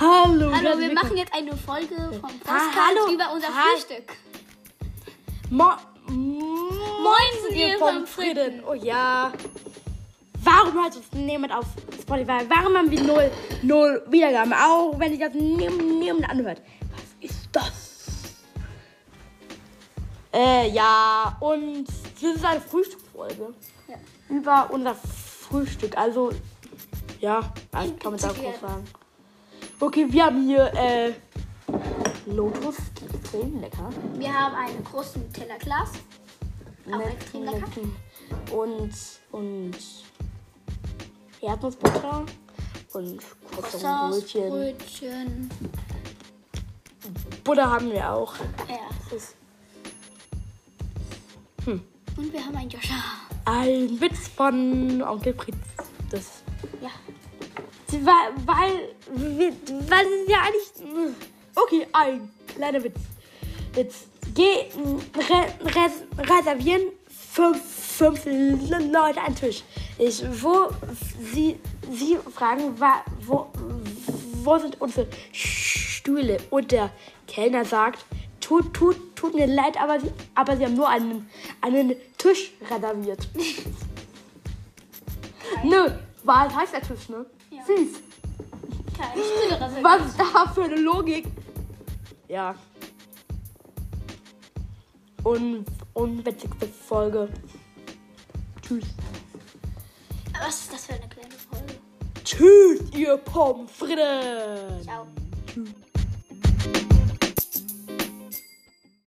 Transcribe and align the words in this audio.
Hallo, 0.00 0.52
Hallo, 0.54 0.78
wir 0.78 0.92
machen 0.92 1.16
jetzt 1.16 1.34
eine 1.34 1.56
Folge 1.56 1.96
vom 1.96 2.30
Ah, 2.46 2.58
Podcast 2.62 2.76
hallo. 2.76 3.12
über 3.14 3.32
unser 3.32 3.48
Hi. 3.48 3.74
Frühstück. 3.74 4.12
Mo 5.50 5.72
Moin, 6.08 7.54
ihr 7.54 7.78
Pommes 7.78 8.08
Frieden. 8.08 8.62
Oh 8.64 8.74
ja. 8.74 9.32
Warum 10.42 10.74
hört 10.74 10.96
uns 10.96 11.06
niemand 11.12 11.52
auf 11.52 11.66
Spotify? 12.00 12.44
Warum 12.48 12.76
haben 12.76 12.90
wir 12.90 13.02
null, 13.02 13.30
null 13.62 14.02
Wiedergaben? 14.08 14.52
Auch 14.52 14.98
wenn 14.98 15.10
sich 15.10 15.20
das 15.20 15.34
niemand, 15.34 15.98
niemand 15.98 16.30
anhört. 16.30 16.62
Was 16.92 17.30
ist 17.30 17.48
das? 17.52 17.72
Äh, 20.32 20.70
ja. 20.70 21.36
Und 21.40 21.86
das 21.88 22.22
ist 22.36 22.44
eine 22.44 22.60
Frühstücksfolge. 22.60 23.52
Ja. 23.88 23.96
Über 24.28 24.68
unser 24.70 24.94
Frühstück. 24.94 25.96
Also, 25.98 26.30
ja, 27.20 27.40
also 27.72 27.94
kann 27.94 28.12
man 28.12 28.20
da 28.20 28.28
groß 28.28 28.60
sagen. 28.60 28.84
Okay, 29.80 30.06
wir 30.10 30.24
haben 30.26 30.44
hier, 30.46 30.72
äh, 30.74 31.12
Lotus. 32.26 32.76
Extrem 33.14 33.60
lecker. 33.60 33.90
Wir 34.14 34.32
haben 34.32 34.54
einen 34.54 34.82
großen 34.84 35.32
Teller 35.32 35.58
Glas. 35.58 35.92
Auch 36.90 37.00
extrem 37.00 37.44
lecker. 37.44 37.66
Und, 38.52 38.92
und 39.32 39.76
Erdnussbutter 41.40 42.26
und 42.94 43.18
Croissants, 43.52 44.32
Croissant-Brötchen. 44.32 44.48
Brötchen. 44.50 45.50
Butter 47.44 47.70
haben 47.70 47.92
wir 47.92 48.12
auch. 48.12 48.34
Ja. 48.68 49.16
Ist 49.16 49.36
Und 51.66 52.32
wir 52.32 52.44
haben 52.44 52.56
einen 52.56 52.70
Joscha. 52.70 52.94
ein 53.44 54.00
Witz 54.00 54.28
von 54.28 55.02
Onkel 55.02 55.34
Fritz. 55.34 55.56
Das, 56.10 56.42
Ja. 56.82 56.90
Weil, 57.92 58.32
weil, 58.46 58.90
weil 59.88 60.06
es 60.06 60.12
ist 60.22 60.28
ja 60.28 60.42
eigentlich... 60.42 60.68
Okay, 61.54 61.86
ein 61.92 62.30
kleiner 62.46 62.82
Witz. 62.84 62.98
Jetzt 63.74 64.08
geh 64.34 64.66
re, 65.16 65.46
res, 65.64 66.02
reservieren 66.18 66.82
fünf, 67.08 67.62
fünf 67.62 68.26
Leute 68.26 69.20
einen 69.20 69.34
Tisch. 69.34 69.62
Ich, 69.98 70.22
wo 70.42 70.68
sie, 71.32 71.58
sie 71.90 72.18
fragen, 72.34 72.78
wo, 73.26 73.46
wo 74.44 74.58
sind 74.58 74.80
unsere 74.80 75.06
Stühle? 75.32 76.38
Und 76.50 76.70
der 76.72 76.90
Kellner 77.26 77.64
sagt, 77.64 78.04
tut, 78.40 78.74
tut, 78.74 79.16
tut 79.16 79.34
mir 79.34 79.46
leid, 79.46 79.80
aber 79.80 80.00
sie, 80.00 80.10
aber 80.34 80.56
sie 80.56 80.64
haben 80.64 80.74
nur 80.74 80.88
einen, 80.88 81.28
einen 81.60 81.94
Tisch 82.16 82.52
reserviert. 82.70 83.28
Nö, 85.64 85.90
was 86.28 86.54
heißt 86.54 86.74
der 86.74 86.82
Tisch, 86.82 87.08
ne? 87.08 87.24
Ja. 87.50 87.64
Süß. 87.64 88.02
Stühle 89.12 89.60
reserviert. 89.60 89.84
Was 89.84 90.06
ist 90.06 90.18
da 90.34 90.52
für 90.52 90.64
eine 90.64 90.76
Logik? 90.76 91.26
Ja. 92.28 92.54
Un 95.24 95.64
unwitzigste 95.94 96.66
Folge. 96.68 97.28
Tschüss. 98.62 98.84
Was 100.40 100.60
ist 100.60 100.72
das 100.72 100.86
für 100.86 100.94
eine 100.94 101.08
kleine 101.08 101.34
Folge? 101.50 101.74
Tschüss, 102.24 102.80
ihr 102.94 103.16
Pommes 103.16 103.70
Frites. 103.70 104.84
Ciao. 104.84 105.06
Tschüss. 105.46 105.70